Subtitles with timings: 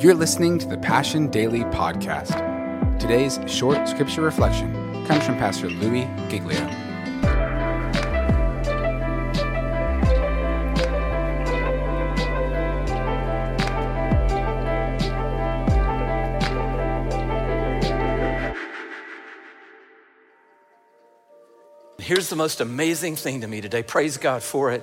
[0.00, 2.32] You're listening to the Passion Daily Podcast.
[2.98, 4.72] Today's short scripture reflection
[5.04, 6.56] comes from Pastor Louis Giglio.
[21.98, 23.82] Here's the most amazing thing to me today.
[23.82, 24.82] Praise God for it.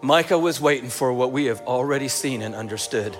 [0.00, 3.18] Micah was waiting for what we have already seen and understood.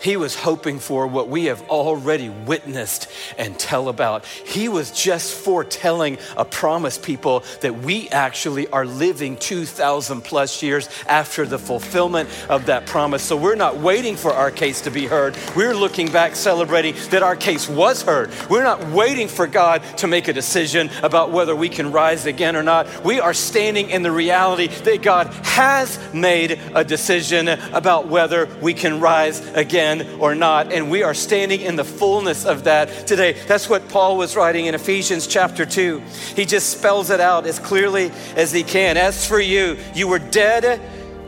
[0.00, 3.08] He was hoping for what we have already witnessed
[3.38, 4.24] and tell about.
[4.26, 10.88] He was just foretelling a promise, people, that we actually are living 2,000 plus years
[11.06, 13.22] after the fulfillment of that promise.
[13.22, 15.36] So we're not waiting for our case to be heard.
[15.56, 18.30] We're looking back, celebrating that our case was heard.
[18.50, 22.56] We're not waiting for God to make a decision about whether we can rise again
[22.56, 23.04] or not.
[23.04, 28.74] We are standing in the reality that God has made a decision about whether we
[28.74, 29.83] can rise again
[30.18, 30.72] or not.
[30.72, 33.32] And we are standing in the fullness of that today.
[33.46, 36.00] That's what Paul was writing in Ephesians chapter 2.
[36.36, 38.96] He just spells it out as clearly as he can.
[38.96, 40.80] As for you, you were dead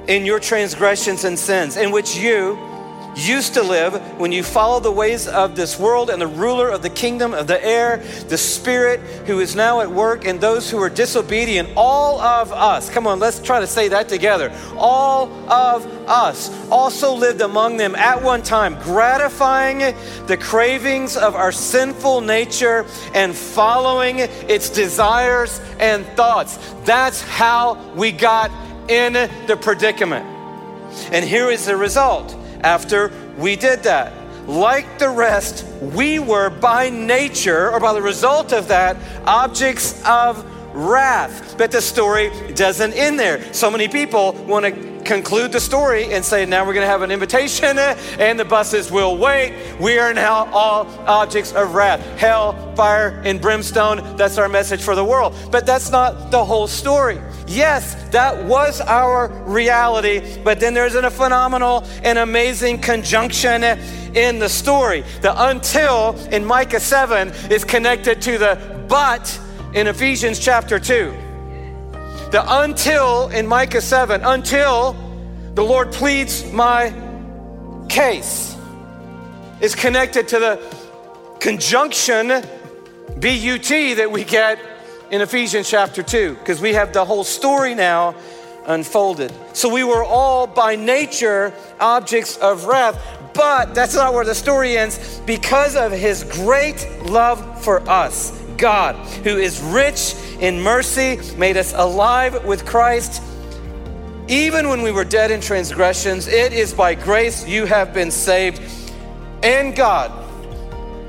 [0.08, 2.58] in your transgressions and sins, in which you,
[3.16, 6.82] used to live when you follow the ways of this world and the ruler of
[6.82, 10.78] the kingdom of the air, the spirit who is now at work in those who
[10.78, 12.90] are disobedient, all of us.
[12.90, 14.54] Come on, let's try to say that together.
[14.76, 19.78] All of us also lived among them at one time, gratifying
[20.26, 26.58] the cravings of our sinful nature and following its desires and thoughts.
[26.84, 28.50] That's how we got
[28.90, 29.14] in
[29.46, 30.26] the predicament.
[31.12, 34.12] And here is the result after we did that.
[34.46, 40.44] Like the rest, we were by nature, or by the result of that, objects of
[40.74, 41.56] wrath.
[41.58, 43.52] But the story doesn't end there.
[43.52, 47.02] So many people want to conclude the story and say, now we're going to have
[47.02, 49.54] an invitation and the buses will wait.
[49.80, 52.00] We are now all objects of wrath.
[52.18, 54.16] Hell, fire, and brimstone.
[54.16, 55.34] That's our message for the world.
[55.50, 57.20] But that's not the whole story.
[57.46, 64.48] Yes, that was our reality, but then there's a phenomenal and amazing conjunction in the
[64.48, 65.04] story.
[65.20, 69.40] The until in Micah 7 is connected to the but
[69.74, 71.25] in Ephesians chapter 2.
[72.30, 74.96] The until in Micah 7, until
[75.54, 76.92] the Lord pleads my
[77.88, 78.56] case,
[79.60, 84.58] is connected to the conjunction, BUT, that we get
[85.12, 88.16] in Ephesians chapter 2, because we have the whole story now
[88.66, 89.32] unfolded.
[89.52, 93.00] So we were all by nature objects of wrath,
[93.34, 95.20] but that's not where the story ends.
[95.20, 101.72] Because of his great love for us, God, who is rich in mercy, made us
[101.74, 103.22] alive with Christ.
[104.28, 108.60] Even when we were dead in transgressions, it is by grace you have been saved.
[109.42, 110.12] And God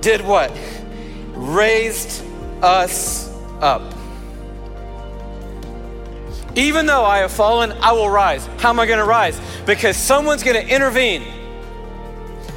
[0.02, 0.52] did what?
[1.34, 2.24] Raised
[2.62, 3.30] us
[3.62, 3.94] up.
[6.56, 8.46] Even though I have fallen, I will rise.
[8.58, 9.40] How am I going to rise?
[9.66, 11.24] Because someone's going to intervene.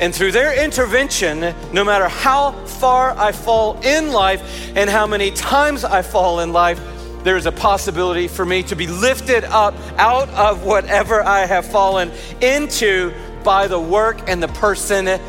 [0.00, 5.30] And through their intervention, no matter how far I fall in life and how many
[5.32, 6.80] times I fall in life,
[7.24, 11.66] there is a possibility for me to be lifted up out of whatever I have
[11.66, 13.12] fallen into
[13.44, 15.20] by the work and the person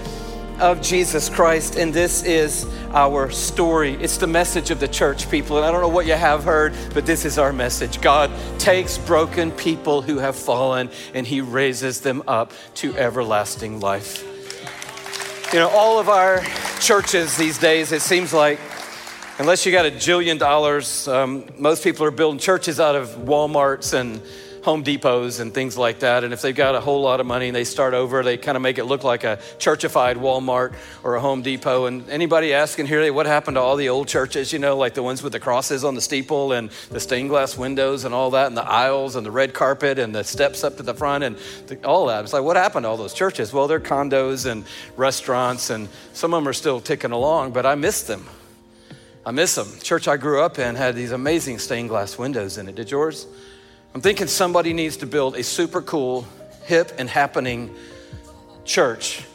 [0.61, 1.75] of Jesus Christ.
[1.75, 3.95] And this is our story.
[3.95, 5.57] It's the message of the church, people.
[5.57, 8.00] And I don't know what you have heard, but this is our message.
[8.00, 14.23] God takes broken people who have fallen and he raises them up to everlasting life.
[15.51, 16.41] You know, all of our
[16.81, 18.59] churches these days, it seems like,
[19.37, 23.93] unless you got a jillion dollars, um, most people are building churches out of Walmarts
[23.93, 24.19] and
[24.63, 26.23] Home Depots and things like that.
[26.23, 28.55] And if they've got a whole lot of money and they start over, they kind
[28.55, 31.88] of make it look like a churchified Walmart or a Home Depot.
[31.88, 35.01] And anybody asking here, what happened to all the old churches, you know, like the
[35.01, 38.47] ones with the crosses on the steeple and the stained glass windows and all that,
[38.47, 41.37] and the aisles and the red carpet and the steps up to the front and
[41.67, 42.23] the, all that?
[42.23, 43.52] It's like, what happened to all those churches?
[43.52, 44.66] Well, they're condos and
[44.96, 48.25] restaurants, and some of them are still ticking along, but I miss them.
[49.25, 49.67] I miss them.
[49.81, 52.75] church I grew up in had these amazing stained glass windows in it.
[52.75, 53.28] Did yours?
[53.93, 56.26] I'm thinking somebody needs to build a super cool,
[56.64, 57.76] hip, and happening
[58.64, 59.26] church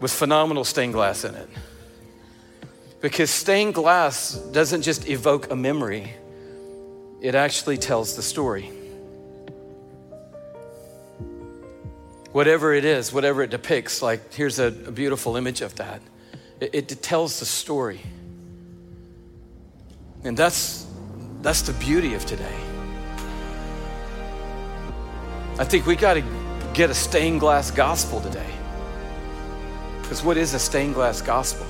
[0.00, 1.48] with phenomenal stained glass in it.
[3.02, 6.14] Because stained glass doesn't just evoke a memory,
[7.20, 8.70] it actually tells the story.
[12.32, 16.00] Whatever it is, whatever it depicts, like here's a, a beautiful image of that,
[16.60, 18.00] it, it tells the story.
[20.24, 20.86] And that's,
[21.42, 22.71] that's the beauty of today.
[25.62, 26.24] I think we got to
[26.74, 28.52] get a stained glass gospel today.
[30.00, 31.64] Because what is a stained glass gospel?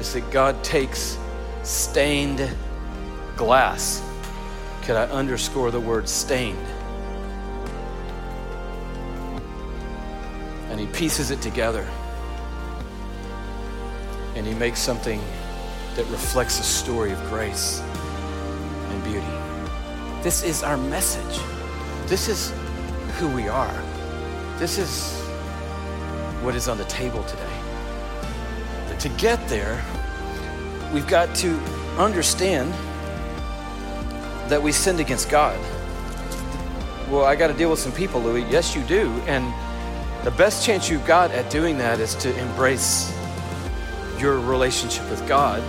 [0.00, 1.18] It's that God takes
[1.62, 2.50] stained
[3.36, 4.02] glass.
[4.84, 6.66] Could I underscore the word stained?
[10.70, 11.86] And he pieces it together.
[14.36, 15.20] And he makes something
[15.96, 17.82] that reflects a story of grace
[18.88, 20.22] and beauty.
[20.22, 21.42] This is our message.
[22.06, 22.54] This is
[23.16, 23.74] who we are.
[24.58, 25.18] This is
[26.42, 27.60] what is on the table today.
[28.88, 29.82] But to get there,
[30.92, 31.58] we've got to
[31.98, 32.72] understand
[34.50, 35.58] that we sinned against God.
[37.10, 38.42] Well, I got to deal with some people, Louis.
[38.50, 39.10] Yes, you do.
[39.26, 39.52] And
[40.24, 43.12] the best chance you've got at doing that is to embrace
[44.18, 45.62] your relationship with God.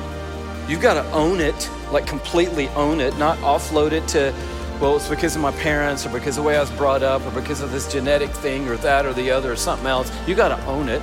[0.69, 4.33] You've got to own it, like completely own it, not offload it to,
[4.79, 7.25] well, it's because of my parents or because of the way I was brought up
[7.25, 10.11] or because of this genetic thing or that or the other or something else.
[10.27, 11.01] You got to own it.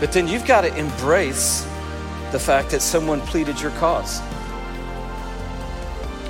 [0.00, 1.62] But then you've got to embrace
[2.32, 4.20] the fact that someone pleaded your cause.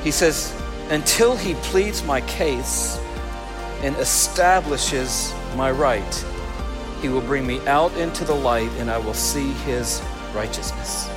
[0.04, 0.54] He says,
[0.90, 3.00] until he pleads my case
[3.80, 6.24] and establishes my right,
[7.00, 10.02] he will bring me out into the light and I will see his
[10.34, 11.08] righteousness.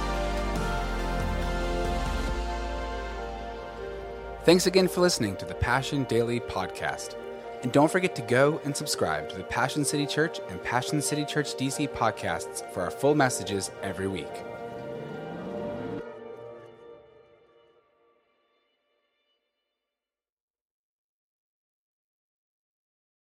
[4.50, 7.14] Thanks again for listening to the Passion Daily Podcast.
[7.62, 11.24] And don't forget to go and subscribe to the Passion City Church and Passion City
[11.24, 14.26] Church DC podcasts for our full messages every week.